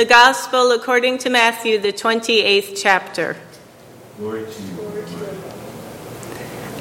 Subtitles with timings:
[0.00, 3.36] The Gospel according to Matthew, the 28th chapter.
[4.16, 5.04] Glory to you, Lord.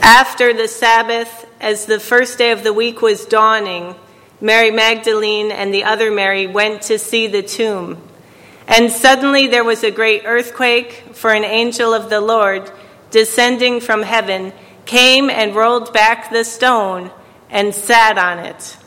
[0.01, 3.95] After the Sabbath, as the first day of the week was dawning,
[4.39, 8.01] Mary Magdalene and the other Mary went to see the tomb.
[8.69, 12.71] And suddenly there was a great earthquake, for an angel of the Lord,
[13.11, 14.53] descending from heaven,
[14.85, 17.11] came and rolled back the stone
[17.49, 18.77] and sat on it.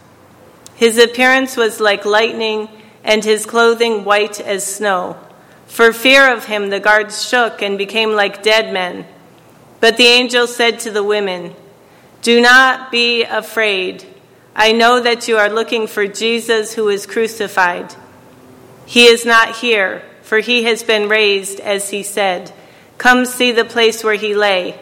[0.74, 2.70] His appearance was like lightning,
[3.04, 5.16] and his clothing white as snow.
[5.66, 9.06] For fear of him, the guards shook and became like dead men.
[9.80, 11.56] But the angel said to the women,
[12.20, 14.06] Do not be afraid.
[14.54, 17.94] I know that you are looking for Jesus who is crucified.
[18.84, 22.52] He is not here, for he has been raised, as he said.
[22.98, 24.78] Come see the place where he lay.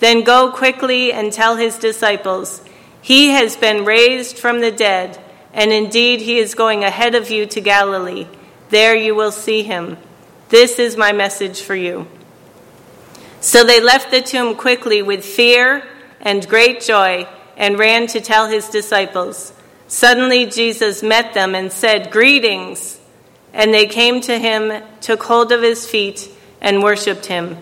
[0.00, 2.62] Then go quickly and tell his disciples,
[3.00, 5.21] He has been raised from the dead,
[5.52, 8.26] and indeed he is going ahead of you to Galilee.
[8.70, 9.98] There you will see him.
[10.48, 12.06] This is my message for you.
[13.40, 15.82] So they left the tomb quickly with fear
[16.20, 19.52] and great joy and ran to tell his disciples.
[19.88, 22.98] Suddenly Jesus met them and said, Greetings!
[23.52, 27.58] And they came to him, took hold of his feet, and worshipped him.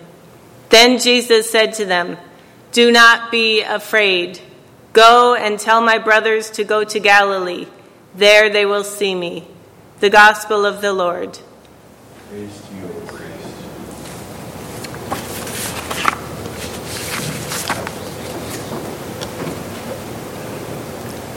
[0.68, 2.16] Then Jesus said to them,
[2.70, 4.40] Do not be afraid.
[4.92, 7.66] Go and tell my brothers to go to Galilee.
[8.14, 9.46] There they will see me.
[10.00, 11.38] The Gospel of the Lord.
[12.28, 13.40] Praise to you, O Christ.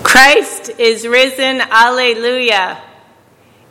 [0.04, 1.62] Christ is risen.
[1.62, 2.82] Alleluia.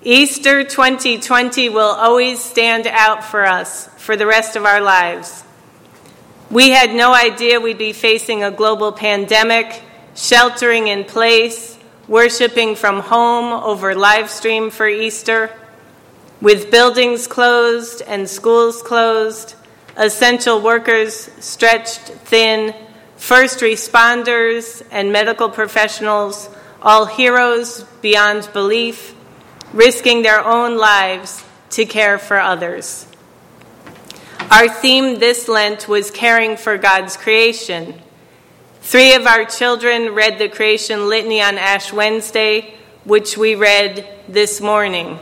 [0.02, 5.44] Easter 2020 will always stand out for us for the rest of our lives.
[6.50, 9.80] We had no idea we'd be facing a global pandemic,
[10.14, 11.71] sheltering in place,
[12.08, 15.50] worshiping from home over live stream for Easter,
[16.40, 19.54] with buildings closed and schools closed,
[19.96, 22.74] essential workers stretched thin,
[23.16, 26.48] first responders and medical professionals,
[26.80, 29.14] all heroes beyond belief,
[29.72, 33.06] risking their own lives to care for others.
[34.50, 37.94] Our theme this Lent was caring for God's creation.
[38.84, 44.60] Three of our children read the creation litany on Ash Wednesday, which we read this
[44.60, 45.20] morning.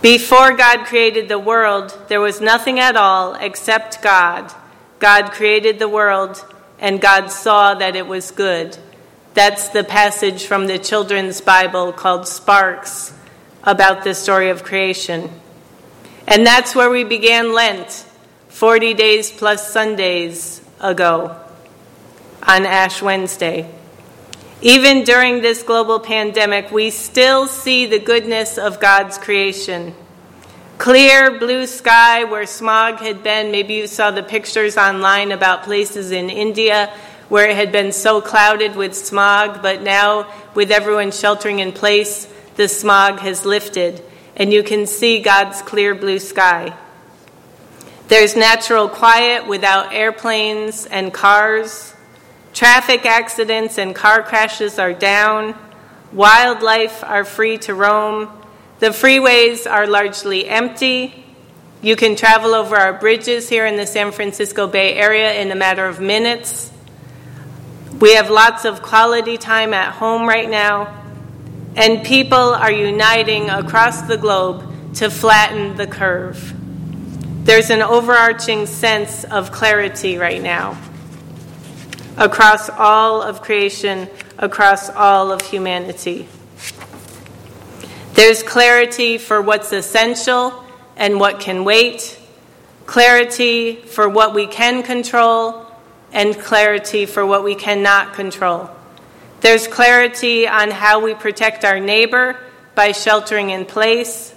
[0.00, 4.54] Before God created the world, there was nothing at all except God.
[5.00, 6.42] God created the world,
[6.78, 8.78] and God saw that it was good.
[9.34, 13.12] That's the passage from the children's Bible called Sparks
[13.64, 15.28] about the story of creation.
[16.28, 18.06] And that's where we began Lent,
[18.48, 21.41] 40 days plus Sundays ago
[22.42, 23.70] on Ash Wednesday.
[24.60, 29.94] Even during this global pandemic, we still see the goodness of God's creation.
[30.78, 33.52] Clear blue sky where smog had been.
[33.52, 36.92] Maybe you saw the pictures online about places in India
[37.28, 42.26] where it had been so clouded with smog, but now with everyone sheltering in place,
[42.56, 44.02] the smog has lifted,
[44.36, 46.76] and you can see God's clear blue sky.
[48.08, 51.91] There's natural quiet without airplanes and cars.
[52.52, 55.54] Traffic accidents and car crashes are down.
[56.12, 58.30] Wildlife are free to roam.
[58.78, 61.24] The freeways are largely empty.
[61.80, 65.54] You can travel over our bridges here in the San Francisco Bay Area in a
[65.54, 66.70] matter of minutes.
[67.98, 71.02] We have lots of quality time at home right now,
[71.74, 76.52] and people are uniting across the globe to flatten the curve.
[77.44, 80.76] There's an overarching sense of clarity right now
[82.16, 84.08] across all of creation,
[84.38, 86.28] across all of humanity.
[88.14, 90.64] There's clarity for what's essential
[90.96, 92.18] and what can wait,
[92.86, 95.66] clarity for what we can control
[96.12, 98.70] and clarity for what we cannot control.
[99.40, 102.36] There's clarity on how we protect our neighbor
[102.74, 104.34] by sheltering in place,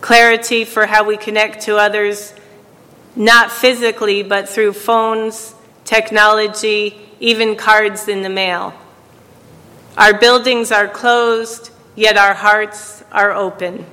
[0.00, 2.34] clarity for how we connect to others,
[3.16, 5.54] not physically, but through phones,
[5.84, 8.74] technology, even cards in the mail.
[9.96, 13.86] Our buildings are closed, yet our hearts are open.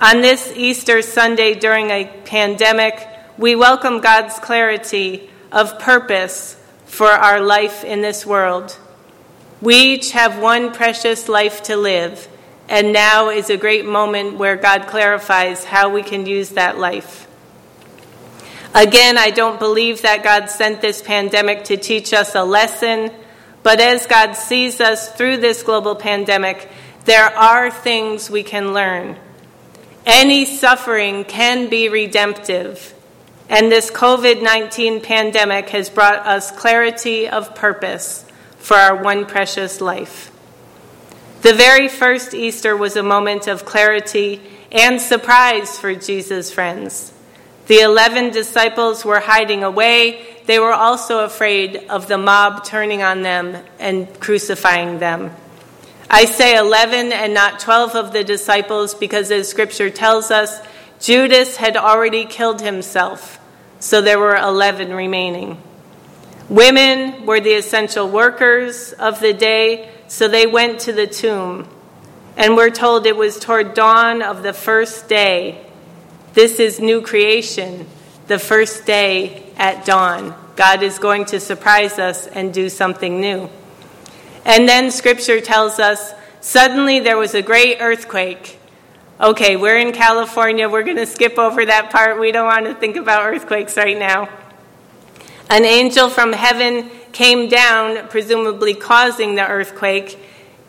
[0.00, 3.06] On this Easter Sunday during a pandemic,
[3.36, 8.78] we welcome God's clarity of purpose for our life in this world.
[9.60, 12.28] We each have one precious life to live,
[12.68, 17.27] and now is a great moment where God clarifies how we can use that life.
[18.74, 23.10] Again, I don't believe that God sent this pandemic to teach us a lesson,
[23.62, 26.68] but as God sees us through this global pandemic,
[27.04, 29.16] there are things we can learn.
[30.04, 32.94] Any suffering can be redemptive.
[33.48, 38.26] And this COVID 19 pandemic has brought us clarity of purpose
[38.58, 40.30] for our one precious life.
[41.40, 47.12] The very first Easter was a moment of clarity and surprise for Jesus' friends.
[47.68, 50.26] The eleven disciples were hiding away.
[50.46, 55.30] They were also afraid of the mob turning on them and crucifying them.
[56.10, 60.58] I say 11 and not 12 of the disciples because, as scripture tells us,
[60.98, 63.38] Judas had already killed himself,
[63.78, 65.62] so there were 11 remaining.
[66.48, 71.68] Women were the essential workers of the day, so they went to the tomb.
[72.38, 75.67] And we're told it was toward dawn of the first day.
[76.38, 77.84] This is new creation,
[78.28, 80.36] the first day at dawn.
[80.54, 83.50] God is going to surprise us and do something new.
[84.44, 88.56] And then scripture tells us suddenly there was a great earthquake.
[89.20, 90.68] Okay, we're in California.
[90.68, 92.20] We're going to skip over that part.
[92.20, 94.28] We don't want to think about earthquakes right now.
[95.50, 100.16] An angel from heaven came down, presumably causing the earthquake,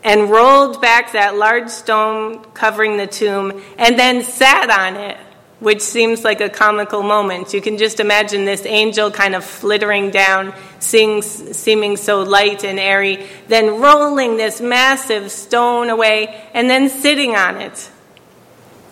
[0.02, 5.16] and rolled back that large stone covering the tomb and then sat on it
[5.60, 7.52] which seems like a comical moment.
[7.52, 12.78] You can just imagine this angel kind of flittering down, seeing, seeming so light and
[12.78, 17.90] airy, then rolling this massive stone away and then sitting on it.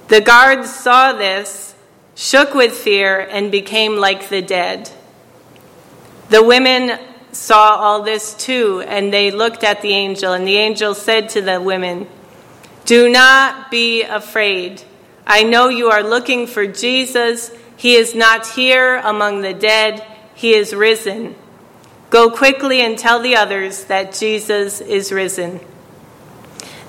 [0.09, 1.75] The guards saw this,
[2.15, 4.91] shook with fear, and became like the dead.
[6.29, 6.99] The women
[7.33, 11.41] saw all this too, and they looked at the angel, and the angel said to
[11.41, 12.07] the women,
[12.85, 14.83] Do not be afraid.
[15.29, 17.53] I know you are looking for Jesus.
[17.77, 20.05] He is not here among the dead,
[20.35, 21.37] he is risen.
[22.09, 25.61] Go quickly and tell the others that Jesus is risen.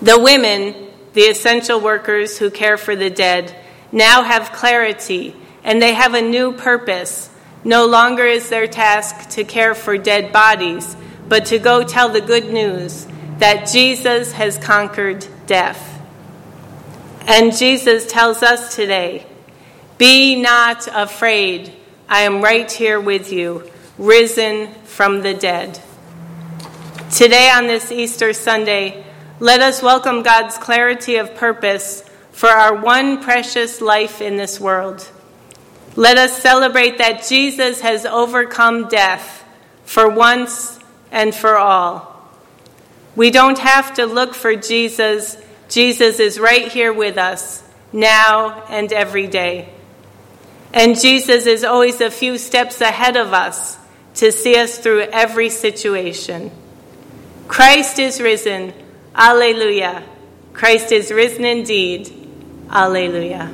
[0.02, 3.54] The women, the essential workers who care for the dead,
[3.92, 7.30] now have clarity and they have a new purpose.
[7.66, 10.96] No longer is their task to care for dead bodies,
[11.28, 13.06] but to go tell the good news
[13.40, 15.89] that Jesus has conquered death.
[17.30, 19.24] And Jesus tells us today
[20.00, 21.72] Be not afraid.
[22.10, 25.80] I am right here with you, risen from the dead.
[27.12, 29.06] Today, on this Easter Sunday,
[29.40, 35.08] let us welcome God's clarity of purpose for our one precious life in this world.
[35.96, 39.46] Let us celebrate that Jesus has overcome death
[39.86, 40.80] for once
[41.12, 42.28] and for all.
[43.16, 45.38] We don't have to look for Jesus
[45.70, 47.64] Jesus is right here with us,
[47.94, 49.70] now and every day.
[50.74, 53.78] And Jesus is always a few steps ahead of us
[54.16, 56.52] to see us through every situation.
[57.48, 58.74] Christ is risen.
[59.16, 60.04] Alleluia.
[60.54, 62.12] Christ is risen indeed.
[62.70, 63.52] Alleluia.